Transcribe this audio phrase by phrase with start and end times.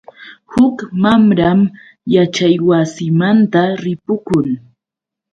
[0.51, 1.59] Huk mamram
[2.13, 4.47] yaćhaywasimanta ripukun.